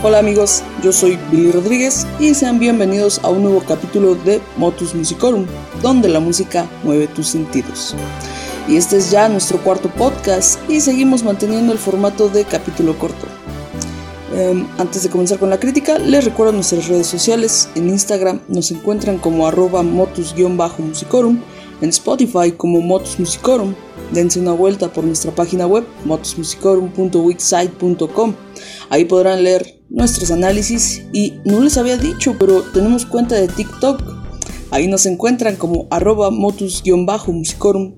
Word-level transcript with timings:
Hola 0.00 0.20
amigos, 0.20 0.62
yo 0.80 0.92
soy 0.92 1.18
Billy 1.28 1.50
Rodríguez 1.50 2.06
y 2.20 2.32
sean 2.32 2.60
bienvenidos 2.60 3.18
a 3.24 3.30
un 3.30 3.42
nuevo 3.42 3.64
capítulo 3.66 4.14
de 4.14 4.40
Motus 4.56 4.94
Musicorum, 4.94 5.44
donde 5.82 6.08
la 6.08 6.20
música 6.20 6.70
mueve 6.84 7.08
tus 7.08 7.26
sentidos. 7.26 7.96
Y 8.68 8.76
este 8.76 8.98
es 8.98 9.10
ya 9.10 9.28
nuestro 9.28 9.58
cuarto 9.58 9.88
podcast 9.88 10.60
y 10.70 10.80
seguimos 10.80 11.24
manteniendo 11.24 11.72
el 11.72 11.80
formato 11.80 12.28
de 12.28 12.44
capítulo 12.44 12.96
corto. 12.96 13.26
Em, 14.36 14.68
antes 14.78 15.02
de 15.02 15.10
comenzar 15.10 15.40
con 15.40 15.50
la 15.50 15.58
crítica, 15.58 15.98
les 15.98 16.24
recuerdo 16.24 16.52
nuestras 16.52 16.86
redes 16.86 17.08
sociales. 17.08 17.68
En 17.74 17.88
Instagram 17.88 18.38
nos 18.46 18.70
encuentran 18.70 19.18
como 19.18 19.48
arroba 19.48 19.82
motus-musicorum, 19.82 21.40
en 21.80 21.88
Spotify 21.88 22.52
como 22.56 22.80
Motus 22.80 23.18
Musicorum. 23.18 23.74
Dense 24.12 24.38
una 24.40 24.52
vuelta 24.52 24.92
por 24.92 25.04
nuestra 25.04 25.34
página 25.34 25.66
web 25.66 25.84
motusmusicorum.wixsite.com. 26.04 28.34
Ahí 28.88 29.04
podrán 29.04 29.42
leer 29.42 29.80
nuestros 29.90 30.30
análisis 30.30 31.02
y 31.12 31.34
no 31.44 31.60
les 31.60 31.76
había 31.76 31.98
dicho, 31.98 32.36
pero 32.38 32.62
tenemos 32.62 33.04
cuenta 33.06 33.34
de 33.34 33.48
TikTok. 33.48 34.00
Ahí 34.70 34.86
nos 34.86 35.06
encuentran 35.06 35.56
como 35.56 35.88
arroba 35.90 36.30
motus-musicorum- 36.30 37.94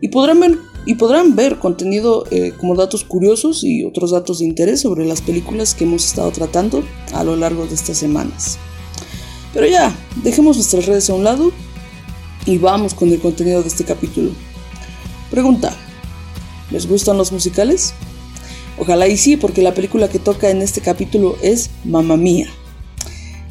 y 0.00 0.08
podrán 0.08 0.40
ver, 0.40 0.58
y 0.84 0.96
podrán 0.96 1.36
ver 1.36 1.58
contenido 1.58 2.24
eh, 2.30 2.52
como 2.58 2.74
datos 2.74 3.04
curiosos 3.04 3.64
y 3.64 3.84
otros 3.84 4.10
datos 4.10 4.40
de 4.40 4.44
interés 4.44 4.80
sobre 4.80 5.06
las 5.06 5.22
películas 5.22 5.74
que 5.74 5.84
hemos 5.84 6.04
estado 6.04 6.30
tratando 6.30 6.84
a 7.14 7.24
lo 7.24 7.36
largo 7.36 7.66
de 7.66 7.74
estas 7.74 7.96
semanas. 7.96 8.58
Pero 9.54 9.66
ya, 9.66 9.96
dejemos 10.22 10.56
nuestras 10.56 10.84
redes 10.86 11.08
a 11.08 11.14
un 11.14 11.24
lado 11.24 11.52
y 12.44 12.58
vamos 12.58 12.92
con 12.92 13.08
el 13.10 13.20
contenido 13.20 13.62
de 13.62 13.68
este 13.68 13.84
capítulo. 13.84 14.32
Pregunta, 15.30 15.74
¿les 16.70 16.86
gustan 16.86 17.18
los 17.18 17.32
musicales? 17.32 17.94
Ojalá 18.78 19.06
y 19.08 19.16
sí, 19.16 19.36
porque 19.36 19.62
la 19.62 19.74
película 19.74 20.08
que 20.08 20.18
toca 20.18 20.50
en 20.50 20.62
este 20.62 20.80
capítulo 20.80 21.36
es 21.42 21.70
Mamma 21.84 22.16
Mía. 22.16 22.48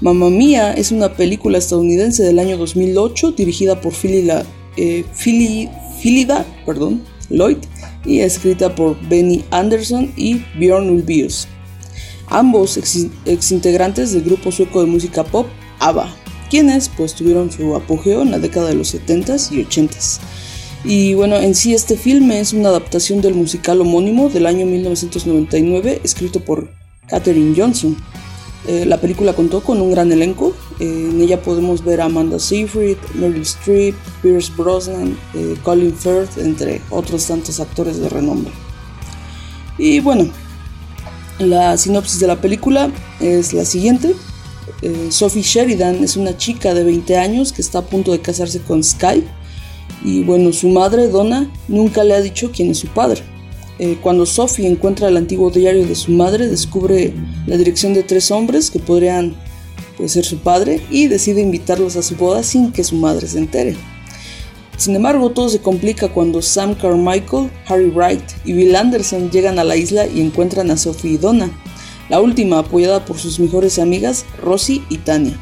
Mamma 0.02 0.30
Mía 0.30 0.74
es 0.74 0.92
una 0.92 1.14
película 1.14 1.58
estadounidense 1.58 2.24
del 2.24 2.40
año 2.40 2.58
2008 2.58 3.32
dirigida 3.32 3.80
por 3.80 3.94
Philida, 3.94 4.46
eh, 4.76 5.06
Philida 5.16 6.46
perdón, 6.66 7.04
Lloyd 7.30 7.58
y 8.06 8.20
escrita 8.20 8.76
por 8.76 9.00
Benny 9.08 9.46
Anderson 9.52 10.12
y 10.18 10.44
Björn 10.60 10.90
Ulvaeus. 10.90 11.48
Ambos 12.28 12.78
ex 12.78 13.52
integrantes 13.52 14.12
del 14.12 14.24
grupo 14.24 14.52
sueco 14.52 14.82
de 14.82 14.88
música 14.88 15.24
pop 15.24 15.48
ABBA, 15.80 16.14
quienes 16.50 16.90
pues 16.90 17.14
tuvieron 17.14 17.52
su 17.52 17.76
apogeo 17.76 18.24
en 18.24 18.32
la 18.32 18.40
década 18.40 18.70
de 18.70 18.76
los 18.76 18.94
70s 18.94 19.52
y 19.52 19.64
80s. 19.64 20.20
Y 20.86 21.14
bueno, 21.14 21.38
en 21.38 21.56
sí 21.56 21.74
este 21.74 21.96
filme 21.96 22.42
es 22.42 22.52
una 22.52 22.70
adaptación 22.70 23.22
del 23.22 23.36
musical 23.36 23.80
homónimo 23.80 24.30
del 24.30 24.46
año 24.46 24.66
1999, 24.66 26.02
escrito 26.04 26.42
por 26.42 26.70
Katherine 27.08 27.54
Johnson. 27.56 27.96
Eh, 28.68 28.86
la 28.86 29.00
película 29.00 29.34
contó 29.34 29.62
con 29.62 29.82
un 29.82 29.92
gran 29.92 30.12
elenco. 30.12 30.54
Eh, 30.80 31.10
en 31.10 31.22
ella 31.22 31.42
podemos 31.42 31.84
ver 31.86 32.02
a 32.02 32.06
Amanda 32.06 32.38
Seyfried, 32.38 32.98
Meryl 33.14 33.42
Streep, 33.44 33.96
Pierce 34.22 34.52
Brosnan, 34.58 35.18
eh, 35.34 35.56
Colin 35.64 35.96
Firth, 35.96 36.38
entre 36.38 36.82
otros 36.90 37.28
tantos 37.28 37.62
actores 37.62 38.00
de 38.00 38.10
renombre. 38.10 38.52
Y 39.78 40.02
bueno, 40.02 40.28
la 41.40 41.78
sinopsis 41.78 42.20
de 42.20 42.28
la 42.28 42.42
película 42.42 42.92
es 43.22 43.54
la 43.54 43.66
siguiente. 43.66 44.16
Sophie 45.10 45.44
Sheridan 45.44 46.04
es 46.04 46.18
una 46.18 46.38
chica 46.38 46.74
de 46.74 46.84
20 46.84 47.18
años 47.18 47.54
que 47.54 47.62
está 47.62 47.80
a 47.80 47.86
punto 47.86 48.12
de 48.12 48.20
casarse 48.20 48.60
con 48.60 48.84
Sky 48.84 49.24
y 50.04 50.24
bueno, 50.24 50.52
su 50.52 50.68
madre, 50.70 51.08
Donna, 51.08 51.50
nunca 51.68 52.04
le 52.04 52.14
ha 52.14 52.22
dicho 52.22 52.52
quién 52.52 52.72
es 52.72 52.80
su 52.80 52.88
padre. 52.88 53.22
Eh, 53.80 53.98
cuando 54.02 54.26
Sophie 54.26 54.68
encuentra 54.68 55.08
el 55.08 55.18
antiguo 55.18 55.50
diario 55.50 55.86
de 55.86 55.96
su 55.96 56.12
madre, 56.12 56.48
descubre 56.48 57.14
la 57.48 57.58
dirección 57.58 57.94
de 57.94 58.04
tres 58.04 58.30
hombres 58.32 58.70
que 58.70 58.80
podrían 58.80 59.36
pues, 59.98 60.12
ser 60.12 60.26
su 60.26 60.38
padre 60.40 60.82
y 60.92 61.08
decide 61.08 61.42
invitarlos 61.42 61.96
a 61.96 62.04
su 62.04 62.16
boda 62.16 62.44
sin 62.44 62.72
que 62.72 62.84
su 62.84 62.96
madre 62.96 63.28
se 63.28 63.40
entere. 63.40 63.76
Sin 64.78 64.96
embargo, 64.96 65.32
todo 65.32 65.50
se 65.50 65.60
complica 65.60 66.10
cuando 66.10 66.42
Sam 66.42 66.76
Carmichael, 66.76 67.50
Harry 67.68 67.90
Wright 67.90 68.24
y 68.44 68.54
Bill 68.54 68.76
Anderson 68.76 69.32
llegan 69.32 69.58
a 69.60 69.64
la 69.64 69.76
isla 69.76 70.08
y 70.08 70.20
encuentran 70.20 70.72
a 70.72 70.78
Sophie 70.78 71.14
y 71.14 71.18
Donna, 71.18 71.50
la 72.10 72.20
última 72.20 72.60
apoyada 72.60 73.06
por 73.06 73.18
sus 73.18 73.40
mejores 73.40 73.80
amigas 73.80 74.26
Rosie 74.42 74.84
y 74.90 74.98
Tania. 74.98 75.40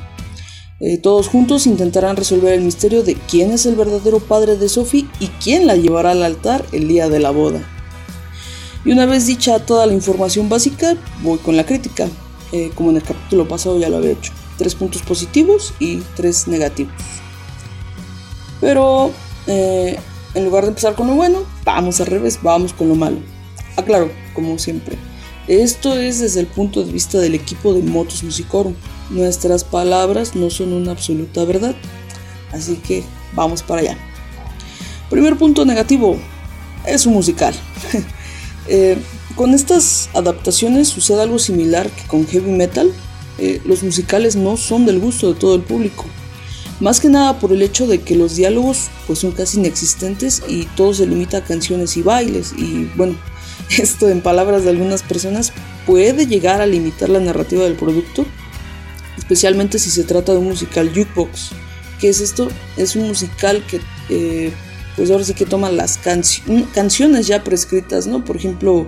Eh, 0.84 0.98
todos 0.98 1.28
juntos 1.28 1.68
intentarán 1.68 2.18
resolver 2.18 2.54
el 2.54 2.62
misterio 2.62 3.04
de 3.04 3.14
quién 3.14 3.52
es 3.52 3.68
el 3.68 3.76
verdadero 3.76 4.20
padre 4.20 4.58
de 4.58 4.68
Sophie 4.68 5.08
y 5.20 5.28
quién 5.28 5.68
la 5.68 5.76
llevará 5.76 6.12
al 6.12 6.24
altar 6.24 6.66
el 6.72 6.88
día 6.88 7.08
de 7.08 7.20
la 7.20 7.30
boda. 7.30 7.62
Y 8.84 8.92
una 8.92 9.06
vez 9.06 9.28
dicha 9.28 9.64
toda 9.64 9.86
la 9.86 9.94
información 9.94 10.50
básica, 10.50 10.98
voy 11.22 11.38
con 11.38 11.56
la 11.56 11.68
crítica, 11.68 12.08
eh, 12.52 12.72
como 12.74 12.90
en 12.90 12.96
el 12.96 13.04
capítulo 13.04 13.48
pasado 13.48 13.78
ya 13.78 13.90
lo 13.90 13.98
había 13.98 14.14
hecho. 14.14 14.34
Tres 14.58 14.74
puntos 14.74 15.04
positivos 15.04 15.76
y 15.80 15.98
tres 16.16 16.48
negativos. 16.48 16.96
Pero 18.60 19.12
eh, 19.46 20.00
en 20.34 20.46
lugar 20.46 20.64
de 20.64 20.70
empezar 20.70 20.96
con 20.96 21.06
lo 21.06 21.14
bueno, 21.14 21.44
vamos 21.64 22.02
al 22.02 22.08
revés, 22.08 22.40
vamos 22.42 22.74
con 22.74 22.90
lo 22.90 22.96
malo. 22.96 23.18
Aclaro, 23.78 24.12
como 24.34 24.58
siempre, 24.58 24.98
esto 25.48 25.96
es 25.96 26.22
desde 26.22 26.40
el 26.40 26.48
punto 26.48 26.84
de 26.84 26.92
vista 26.92 27.20
del 27.20 27.36
equipo 27.36 27.72
de 27.76 27.84
Motos 27.84 28.24
Musicorum. 28.24 28.74
Nuestras 29.10 29.64
palabras 29.64 30.36
no 30.36 30.50
son 30.50 30.74
una 30.74 30.92
absoluta 30.92 31.44
verdad. 31.46 31.76
Así 32.52 32.76
que 32.76 33.04
vamos 33.34 33.64
para 33.64 33.82
allá. 33.82 33.98
Primer 35.10 35.38
punto 35.38 35.66
negativo. 35.66 36.18
Es 36.86 37.06
un 37.06 37.14
musical. 37.14 37.54
eh, 38.68 38.98
con 39.36 39.54
estas 39.54 40.10
adaptaciones 40.14 40.88
sucede 40.90 41.22
algo 41.22 41.40
similar 41.40 41.90
que 41.90 42.08
con 42.08 42.28
heavy 42.28 42.52
metal. 42.52 42.92
Eh, 43.38 43.62
los 43.66 43.84
musicales 43.84 44.36
no 44.36 44.58
son 44.58 44.86
del 44.86 45.00
gusto 45.00 45.34
de 45.34 45.40
todo 45.40 45.56
el 45.56 45.62
público. 45.62 46.06
Más 46.80 47.00
que 47.00 47.10
nada 47.10 47.40
por 47.40 47.52
el 47.52 47.62
hecho 47.62 47.86
de 47.86 48.02
que 48.02 48.16
los 48.16 48.36
diálogos 48.36 48.90
pues, 49.06 49.20
son 49.20 49.32
casi 49.34 49.60
inexistentes 49.60 50.42
y 50.48 50.66
todo 50.76 50.94
se 50.94 51.06
limita 51.06 51.38
a 51.38 51.44
canciones 51.44 51.96
y 51.96 52.02
bailes. 52.02 52.54
Y 52.58 52.90
bueno, 52.96 53.16
esto 53.78 54.10
en 54.10 54.22
palabras 54.22 54.64
de 54.64 54.72
algunas 54.72 55.04
personas 55.04 55.54
puede 55.86 56.26
llegar 56.26 56.60
a 56.62 56.66
limitar 56.66 57.10
la 57.10 57.20
narrativa 57.20 57.64
del 57.64 57.76
producto, 57.76 58.26
especialmente 59.18 59.80
si 59.80 59.90
se 59.90 60.04
trata 60.04 60.32
de 60.34 60.40
un 60.40 60.50
musical 60.50 60.90
jukebox. 60.90 61.52
¿Qué 62.00 62.10
es 62.10 62.22
esto? 62.22 62.48
Es 62.78 62.96
un 62.96 63.08
musical 63.08 63.64
que 63.68 63.80
eh, 64.10 64.52
pues 64.96 65.12
ahora 65.12 65.24
sí 65.24 65.34
que 65.34 65.46
toma 65.46 65.72
las 65.72 65.98
canci 65.98 66.42
canciones 66.74 67.28
ya 67.28 67.44
prescritas, 67.44 68.08
¿no? 68.08 68.26
Por 68.26 68.36
ejemplo, 68.38 68.88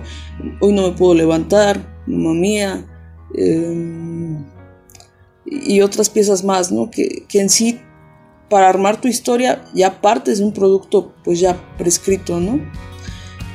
Hoy 0.60 0.72
no 0.72 0.82
me 0.82 0.96
puedo 0.96 1.14
levantar, 1.14 2.02
Mamma 2.06 2.34
Mía, 2.34 2.84
eh, 3.36 4.36
y 5.46 5.80
otras 5.80 6.10
piezas 6.10 6.42
más, 6.44 6.72
¿no? 6.72 6.90
Que, 6.90 7.24
que 7.28 7.40
en 7.40 7.50
sí 7.50 7.80
para 8.48 8.68
armar 8.68 9.00
tu 9.00 9.08
historia 9.08 9.64
ya 9.74 10.00
partes 10.00 10.38
de 10.38 10.44
un 10.44 10.52
producto 10.52 11.14
pues 11.24 11.40
ya 11.40 11.56
prescrito, 11.78 12.40
¿no? 12.40 12.60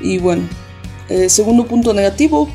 Y 0.02 0.18
bueno, 0.18 0.44
eh, 1.10 1.30
segundo 1.30 1.66
punto 1.66 1.94
negativo, 1.94 2.50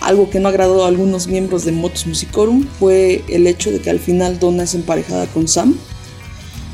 algo 0.00 0.28
que 0.30 0.40
no 0.40 0.48
agradó 0.48 0.84
a 0.84 0.88
algunos 0.88 1.26
miembros 1.26 1.64
de 1.64 1.72
Motus 1.72 2.06
Musicorum 2.06 2.66
fue 2.78 3.24
el 3.28 3.46
hecho 3.46 3.70
de 3.70 3.80
que 3.80 3.90
al 3.90 4.00
final 4.00 4.38
Donna 4.38 4.64
es 4.64 4.74
emparejada 4.74 5.26
con 5.26 5.48
Sam. 5.48 5.76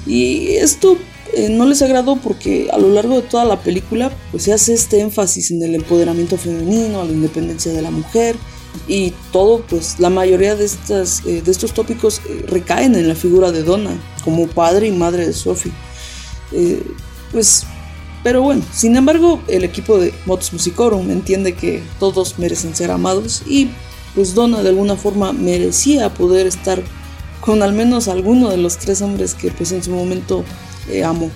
Y 0.06 0.52
esto 0.56 0.96
eh, 1.34 1.50
no 1.50 1.66
les 1.66 1.82
agradó 1.82 2.16
porque 2.16 2.68
a 2.72 2.78
lo 2.78 2.90
largo 2.90 3.16
de 3.16 3.22
toda 3.22 3.44
la 3.44 3.60
película 3.60 4.10
pues 4.30 4.44
se 4.44 4.52
hace 4.52 4.72
este 4.72 5.00
énfasis 5.00 5.50
en 5.50 5.62
el 5.62 5.74
empoderamiento 5.74 6.38
femenino, 6.38 7.04
la 7.04 7.12
independencia 7.12 7.72
de 7.72 7.82
la 7.82 7.90
mujer 7.90 8.36
y 8.86 9.12
todo 9.32 9.60
pues 9.68 9.98
la 9.98 10.08
mayoría 10.08 10.56
de, 10.56 10.64
estas, 10.64 11.22
eh, 11.26 11.42
de 11.42 11.50
estos 11.50 11.74
tópicos 11.74 12.22
eh, 12.28 12.44
recaen 12.48 12.94
en 12.94 13.08
la 13.08 13.14
figura 13.14 13.52
de 13.52 13.62
Donna 13.62 13.90
como 14.24 14.46
padre 14.46 14.88
y 14.88 14.92
madre 14.92 15.26
de 15.26 15.32
Sophie. 15.34 15.72
Pues 17.32 17.66
pero 18.28 18.42
bueno, 18.42 18.62
sin 18.74 18.94
embargo, 18.94 19.40
el 19.48 19.64
equipo 19.64 19.98
de 19.98 20.12
Motus 20.26 20.52
Musicorum 20.52 21.10
entiende 21.10 21.54
que 21.54 21.82
todos 21.98 22.38
merecen 22.38 22.76
ser 22.76 22.90
amados 22.90 23.42
y 23.46 23.70
pues 24.14 24.34
Donna 24.34 24.62
de 24.62 24.68
alguna 24.68 24.96
forma 24.96 25.32
merecía 25.32 26.12
poder 26.12 26.46
estar 26.46 26.82
con 27.40 27.62
al 27.62 27.72
menos 27.72 28.06
alguno 28.06 28.50
de 28.50 28.58
los 28.58 28.76
tres 28.76 29.00
hombres 29.00 29.32
que 29.32 29.50
pues 29.50 29.72
en 29.72 29.82
su 29.82 29.92
momento 29.92 30.44
eh, 30.90 31.04
amó. 31.04 31.30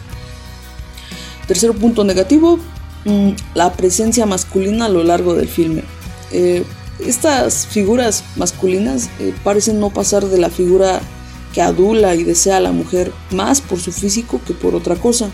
Tercer 1.46 1.72
punto 1.72 2.04
negativo, 2.04 2.58
mmm, 3.06 3.30
la 3.54 3.72
presencia 3.72 4.26
masculina 4.26 4.84
a 4.84 4.90
lo 4.90 5.02
largo 5.02 5.32
del 5.32 5.48
filme. 5.48 5.84
Eh, 6.30 6.62
estas 6.98 7.66
figuras 7.68 8.22
masculinas 8.36 9.08
eh, 9.18 9.32
parecen 9.42 9.80
no 9.80 9.88
pasar 9.88 10.26
de 10.26 10.36
la 10.36 10.50
figura 10.50 11.00
que 11.54 11.62
adula 11.62 12.14
y 12.16 12.22
desea 12.22 12.58
a 12.58 12.60
la 12.60 12.72
mujer 12.72 13.12
más 13.30 13.62
por 13.62 13.80
su 13.80 13.92
físico 13.92 14.42
que 14.46 14.52
por 14.52 14.74
otra 14.74 14.96
cosa 14.96 15.30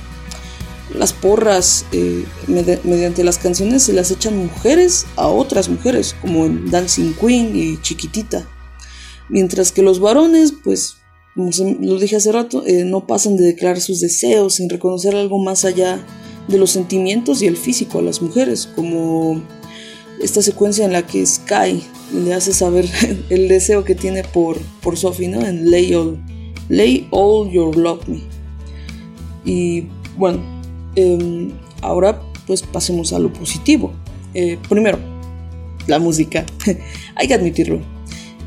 las 0.94 1.12
porras 1.12 1.84
eh, 1.92 2.24
med 2.46 2.78
mediante 2.84 3.24
las 3.24 3.38
canciones 3.38 3.82
se 3.82 3.92
las 3.92 4.10
echan 4.10 4.36
mujeres 4.36 5.06
a 5.16 5.28
otras 5.28 5.68
mujeres, 5.68 6.14
como 6.20 6.46
en 6.46 6.70
Dancing 6.70 7.12
Queen 7.14 7.54
y 7.54 7.80
Chiquitita. 7.82 8.48
Mientras 9.28 9.72
que 9.72 9.82
los 9.82 10.00
varones, 10.00 10.54
pues, 10.64 10.96
como 11.34 11.50
lo 11.80 11.98
dije 11.98 12.16
hace 12.16 12.32
rato, 12.32 12.64
eh, 12.66 12.84
no 12.84 13.06
pasan 13.06 13.36
de 13.36 13.44
declarar 13.44 13.80
sus 13.80 14.00
deseos 14.00 14.54
sin 14.54 14.70
reconocer 14.70 15.14
algo 15.14 15.38
más 15.38 15.64
allá 15.64 16.04
de 16.48 16.58
los 16.58 16.70
sentimientos 16.70 17.42
y 17.42 17.46
el 17.46 17.56
físico 17.56 17.98
a 17.98 18.02
las 18.02 18.22
mujeres, 18.22 18.68
como 18.74 19.42
esta 20.22 20.42
secuencia 20.42 20.84
en 20.84 20.92
la 20.92 21.06
que 21.06 21.24
Sky 21.24 21.82
le 22.14 22.34
hace 22.34 22.54
saber 22.54 22.88
el 23.28 23.48
deseo 23.48 23.84
que 23.84 23.94
tiene 23.94 24.24
por, 24.24 24.58
por 24.80 24.96
Sophie, 24.96 25.28
¿no? 25.28 25.46
En 25.46 25.70
Lay 25.70 25.92
All, 25.94 26.18
Lay 26.70 27.06
All 27.10 27.50
Your 27.50 27.76
Love 27.76 28.08
Me. 28.08 28.22
Y 29.44 29.86
bueno, 30.16 30.57
em, 30.94 31.52
ahora 31.80 32.20
pues 32.46 32.62
pasemos 32.62 33.12
a 33.12 33.18
lo 33.18 33.32
positivo. 33.32 33.92
Eh, 34.34 34.58
primero, 34.68 34.98
la 35.86 35.98
música. 35.98 36.46
Hay 37.16 37.28
que 37.28 37.34
admitirlo. 37.34 37.80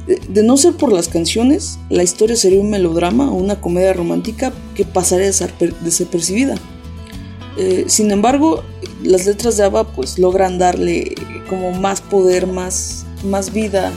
De, 0.07 0.43
no 0.43 0.57
ser 0.57 0.73
por 0.73 0.91
las 0.91 1.07
canciones, 1.07 1.77
la 1.89 2.03
historia 2.03 2.35
sería 2.35 2.59
un 2.59 2.69
melodrama 2.69 3.31
o 3.31 3.35
una 3.35 3.61
comedia 3.61 3.93
romántica 3.93 4.51
que 4.75 4.83
pasaría 4.83 5.27
desapercibida. 5.27 6.55
Eh, 7.57 7.85
sin 7.87 8.11
embargo, 8.11 8.63
las 9.03 9.25
letras 9.25 9.57
de 9.57 9.63
ABBA 9.63 9.93
pues 9.93 10.17
logran 10.17 10.57
darle 10.57 11.15
como 11.47 11.71
más 11.73 12.01
poder, 12.01 12.47
más, 12.47 13.05
más 13.23 13.53
vida 13.53 13.91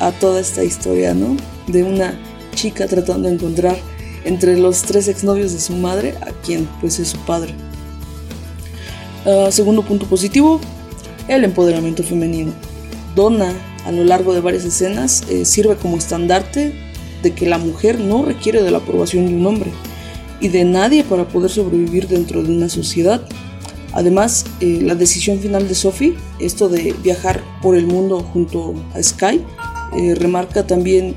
a, 0.00 0.12
toda 0.12 0.40
esta 0.40 0.64
historia, 0.64 1.12
¿no? 1.12 1.36
De 1.66 1.82
una 1.82 2.18
chica 2.54 2.86
tratando 2.86 3.28
de 3.28 3.34
encontrar 3.34 3.76
entre 4.24 4.56
los 4.56 4.82
tres 4.82 5.08
exnovios 5.08 5.52
de 5.52 5.60
su 5.60 5.74
madre 5.74 6.14
a 6.20 6.30
quien 6.42 6.68
pues 6.80 6.98
es 6.98 7.08
su 7.08 7.18
padre. 7.18 7.54
Ah, 9.26 9.48
segundo 9.50 9.82
punto 9.82 10.06
positivo, 10.06 10.60
el 11.28 11.44
empoderamiento 11.44 12.02
femenino. 12.02 12.52
Donna, 13.14 13.52
a 13.84 13.92
lo 13.92 14.04
largo 14.04 14.32
de 14.32 14.40
varias 14.40 14.64
escenas, 14.64 15.24
eh, 15.28 15.44
sirve 15.44 15.76
como 15.76 15.96
estandarte 15.96 16.72
de 17.22 17.32
que 17.32 17.46
la 17.46 17.58
mujer 17.58 18.00
no 18.00 18.24
requiere 18.24 18.62
de 18.62 18.70
la 18.70 18.78
aprobación 18.78 19.26
de 19.26 19.34
un 19.34 19.44
hombre 19.44 19.70
y 20.40 20.48
de 20.48 20.64
nadie 20.64 21.04
para 21.04 21.28
poder 21.28 21.50
sobrevivir 21.50 22.08
dentro 22.08 22.42
de 22.42 22.50
una 22.50 22.70
sociedad. 22.70 23.20
Además, 23.92 24.46
eh, 24.60 24.80
la 24.82 24.94
decisión 24.94 25.38
final 25.38 25.68
de 25.68 25.74
Sophie, 25.74 26.14
esto 26.38 26.68
de 26.68 26.94
viajar 27.02 27.42
por 27.60 27.76
el 27.76 27.86
mundo 27.86 28.20
junto 28.20 28.74
a 28.94 29.02
Sky, 29.02 29.44
eh, 29.98 30.14
remarca 30.14 30.66
también 30.66 31.16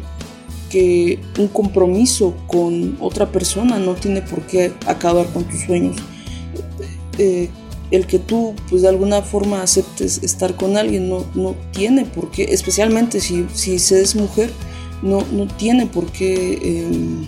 que 0.69 1.19
un 1.37 1.47
compromiso 1.47 2.33
con 2.47 2.97
otra 2.99 3.31
persona 3.31 3.77
no 3.77 3.93
tiene 3.93 4.23
por 4.23 4.41
qué 4.41 4.73
acabar 4.87 5.27
con 5.27 5.43
tus 5.45 5.61
sueños. 5.61 5.95
Eh, 7.19 7.49
el 7.93 8.07
que 8.07 8.17
tú 8.17 8.55
pues 8.69 8.81
de 8.81 8.89
alguna 8.89 9.21
forma 9.21 9.61
aceptes 9.61 10.23
estar 10.23 10.55
con 10.55 10.77
alguien 10.77 11.09
no, 11.09 11.25
no 11.35 11.55
tiene 11.71 12.05
por 12.05 12.31
qué, 12.31 12.45
especialmente 12.45 13.21
si, 13.21 13.45
si 13.53 13.77
se 13.77 14.01
es 14.01 14.15
mujer, 14.15 14.51
no, 15.03 15.23
no 15.31 15.45
tiene 15.45 15.85
por 15.85 16.11
qué 16.11 16.87
em, 16.87 17.27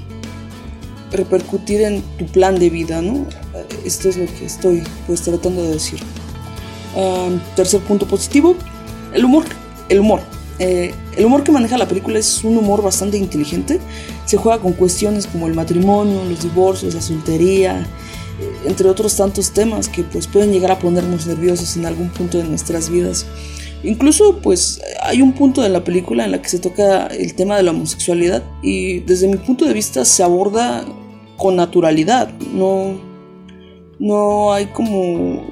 repercutir 1.12 1.82
en 1.82 2.02
tu 2.18 2.26
plan 2.26 2.58
de 2.58 2.72
vida, 2.72 3.00
¿no? 3.04 3.28
Esto 3.86 4.10
es 4.10 4.18
lo 4.18 4.26
que 4.26 4.46
estoy 4.46 4.82
pues 5.06 5.22
tratando 5.22 5.62
de 5.62 5.74
decir. 5.74 6.00
tercer 7.56 7.82
punto 7.82 8.08
positivo, 8.08 8.56
el 9.14 9.24
humor. 9.24 9.46
El 9.88 10.00
humor. 10.00 10.22
Eh, 10.58 10.96
el 11.16 11.26
humor 11.26 11.44
que 11.44 11.52
maneja 11.52 11.78
la 11.78 11.88
película 11.88 12.18
es 12.18 12.44
un 12.44 12.58
humor 12.58 12.82
bastante 12.82 13.18
inteligente. 13.18 13.80
Se 14.26 14.38
juega 14.38 14.60
con 14.60 14.74
cuestiones 14.74 15.28
como 15.28 15.46
el 15.46 15.54
matrimonio, 15.54 16.24
los 16.26 16.42
divorcios, 16.42 16.96
la 16.96 17.02
soltería, 17.02 17.86
entre 18.66 18.90
otros 18.90 19.16
tantos 19.16 19.52
temas 19.52 19.90
que 19.90 20.04
pues 20.04 20.28
pueden 20.28 20.52
llegar 20.52 20.72
a 20.72 20.80
ponernos 20.80 21.28
nerviosos 21.28 21.76
en 21.78 21.86
algún 21.86 22.10
punto 22.10 22.38
de 22.38 22.44
nuestras 22.44 22.90
vidas. 22.90 23.26
Incluso 23.84 24.40
pues 24.42 24.82
hay 25.04 25.22
un 25.22 25.34
punto 25.34 25.62
de 25.62 25.70
la 25.70 25.84
película 25.84 26.26
en 26.26 26.32
la 26.32 26.42
que 26.42 26.50
se 26.50 26.60
toca 26.60 27.08
el 27.08 27.36
tema 27.36 27.56
de 27.58 27.64
la 27.64 27.72
homosexualidad 27.72 28.44
y 28.64 29.00
desde 29.02 29.28
mi 29.28 29.38
punto 29.38 29.66
de 29.66 29.74
vista 29.74 30.06
se 30.06 30.24
aborda 30.24 30.86
con 31.38 31.56
naturalidad, 31.56 32.34
no, 32.54 33.00
no 34.00 34.54
hay 34.54 34.68
como, 34.68 35.46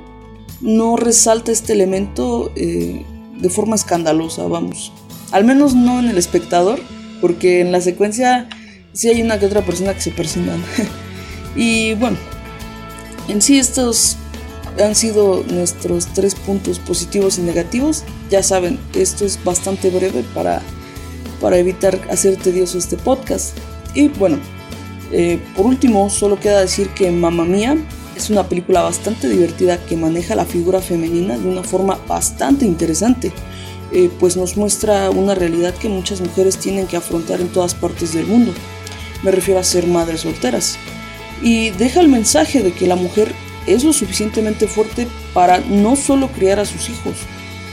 no 0.61 0.95
resalta 0.95 1.51
este 1.51 1.73
elemento 1.73 2.51
eh, 2.55 3.05
de 3.37 3.49
forma 3.49 3.75
escandalosa, 3.75 4.47
vamos. 4.47 4.91
Al 5.31 5.43
menos 5.43 5.75
no 5.75 5.99
en 5.99 6.07
el 6.07 6.17
espectador, 6.17 6.79
porque 7.21 7.61
en 7.61 7.71
la 7.71 7.81
secuencia 7.81 8.47
sí 8.93 9.09
hay 9.09 9.21
una 9.21 9.39
que 9.39 9.45
otra 9.45 9.61
persona 9.61 9.93
que 9.93 10.01
se 10.01 10.11
persignan. 10.11 10.63
y 11.55 11.93
bueno, 11.95 12.17
en 13.27 13.41
sí 13.41 13.57
estos 13.57 14.17
han 14.83 14.95
sido 14.95 15.43
nuestros 15.47 16.07
tres 16.07 16.35
puntos 16.35 16.79
positivos 16.79 17.37
y 17.37 17.41
negativos. 17.41 18.03
Ya 18.29 18.41
saben, 18.41 18.79
esto 18.95 19.25
es 19.25 19.43
bastante 19.43 19.89
breve 19.89 20.23
para, 20.33 20.61
para 21.39 21.57
evitar 21.57 21.99
hacer 22.09 22.37
tedioso 22.37 22.77
este 22.77 22.97
podcast. 22.97 23.57
Y 23.93 24.07
bueno, 24.07 24.39
eh, 25.11 25.39
por 25.55 25.67
último, 25.67 26.09
solo 26.09 26.39
queda 26.39 26.61
decir 26.61 26.89
que 26.89 27.11
Mamma 27.11 27.45
Mía 27.45 27.77
es 28.15 28.29
una 28.29 28.47
película 28.47 28.81
bastante 28.81 29.29
divertida 29.29 29.77
que 29.85 29.95
maneja 29.95 30.35
la 30.35 30.45
figura 30.45 30.81
femenina 30.81 31.37
de 31.37 31.47
una 31.47 31.63
forma 31.63 31.99
bastante 32.07 32.65
interesante, 32.65 33.31
eh, 33.91 34.09
pues 34.19 34.37
nos 34.37 34.57
muestra 34.57 35.09
una 35.09 35.35
realidad 35.35 35.73
que 35.75 35.89
muchas 35.89 36.21
mujeres 36.21 36.57
tienen 36.57 36.87
que 36.87 36.97
afrontar 36.97 37.41
en 37.41 37.49
todas 37.49 37.75
partes 37.75 38.13
del 38.13 38.25
mundo. 38.25 38.53
Me 39.23 39.31
refiero 39.31 39.59
a 39.59 39.63
ser 39.63 39.87
madres 39.87 40.21
solteras. 40.21 40.77
Y 41.43 41.71
deja 41.71 41.99
el 41.99 42.07
mensaje 42.07 42.63
de 42.63 42.71
que 42.71 42.87
la 42.87 42.95
mujer 42.95 43.33
es 43.67 43.83
lo 43.83 43.93
suficientemente 43.93 44.67
fuerte 44.67 45.07
para 45.33 45.59
no 45.59 45.95
solo 45.95 46.29
criar 46.29 46.59
a 46.59 46.65
sus 46.65 46.89
hijos, 46.89 47.17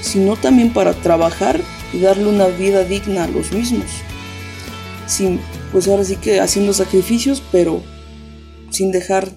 sino 0.02 0.36
también 0.36 0.72
para 0.72 0.92
trabajar 0.92 1.60
y 1.92 2.00
darle 2.00 2.26
una 2.26 2.46
vida 2.46 2.84
digna 2.84 3.24
a 3.24 3.28
los 3.28 3.52
mismos. 3.52 3.86
Sin 5.06 5.40
pues 5.72 5.86
ahora 5.86 6.04
sí 6.04 6.16
que 6.16 6.40
haciendo 6.40 6.72
sacrificios, 6.72 7.42
pero 7.52 7.82
sin 8.70 8.90
dejar 8.90 9.30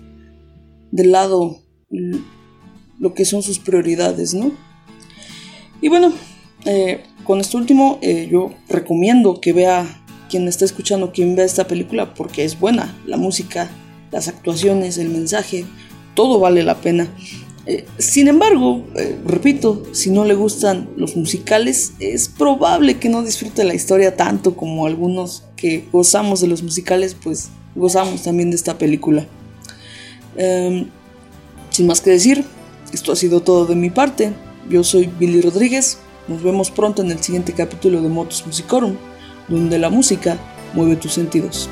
de 0.91 1.05
lado 1.05 1.59
lo 2.99 3.13
que 3.13 3.25
son 3.25 3.43
sus 3.43 3.59
prioridades, 3.59 4.33
¿no? 4.33 4.51
Y 5.81 5.89
bueno, 5.89 6.13
eh, 6.65 7.03
con 7.23 7.39
esto 7.39 7.57
último, 7.57 7.99
eh, 8.01 8.27
yo 8.31 8.53
recomiendo 8.69 9.41
que 9.41 9.53
vea, 9.53 10.03
quien 10.29 10.47
está 10.47 10.65
escuchando, 10.65 11.11
quien 11.11 11.35
vea 11.35 11.45
esta 11.45 11.67
película, 11.67 12.13
porque 12.13 12.43
es 12.43 12.59
buena, 12.59 12.97
la 13.05 13.17
música, 13.17 13.69
las 14.13 14.29
actuaciones, 14.29 14.97
el 14.97 15.09
mensaje, 15.09 15.65
todo 16.15 16.39
vale 16.39 16.63
la 16.63 16.75
pena. 16.75 17.09
Eh, 17.65 17.85
sin 17.97 18.27
embargo, 18.27 18.85
repito, 19.25 19.83
si 19.93 20.11
no 20.11 20.23
le 20.23 20.35
gustan 20.35 20.89
los 20.95 21.15
musicales, 21.15 21.93
es 21.99 22.29
probable 22.29 22.99
que 22.99 23.09
no 23.09 23.23
disfrute 23.23 23.63
la 23.63 23.73
historia 23.73 24.15
tanto 24.15 24.55
como 24.55 24.85
algunos 24.85 25.43
que 25.55 25.85
gozamos 25.91 26.41
de 26.41 26.47
los 26.47 26.61
musicales, 26.61 27.15
pues 27.21 27.49
gozamos 27.75 28.21
también 28.21 28.51
de 28.51 28.55
esta 28.55 28.77
película. 28.77 29.25
Em, 30.35 30.87
sin 31.69 31.87
más 31.87 32.01
que 32.01 32.11
decir, 32.11 32.45
esto 32.93 33.11
ha 33.11 33.15
sido 33.15 33.41
todo 33.41 33.65
de 33.65 33.75
mi 33.75 33.89
parte. 33.89 34.33
Yo 34.69 34.83
soy 34.83 35.07
Billy 35.19 35.41
Rodríguez. 35.41 35.97
Nos 36.27 36.43
vemos 36.43 36.69
pronto 36.69 37.01
en 37.01 37.11
el 37.11 37.21
siguiente 37.21 37.53
capítulo 37.53 38.01
de 38.01 38.09
Motos 38.09 38.45
Musicorum, 38.45 38.95
donde 39.47 39.79
la 39.79 39.89
música 39.89 40.37
mueve 40.73 40.95
tus 40.95 41.13
sentidos. 41.13 41.69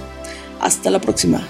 Hasta 0.60 0.90
la 0.90 1.00
próxima. 1.00 1.48